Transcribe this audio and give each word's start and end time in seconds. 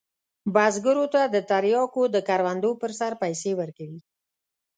بزګرو 0.53 1.05
ته 1.13 1.21
د 1.33 1.35
تریاکو 1.49 2.03
د 2.15 2.17
کروندو 2.27 2.71
پر 2.81 2.91
سر 2.99 3.11
پیسې 3.21 3.51
ورکوي. 3.59 3.99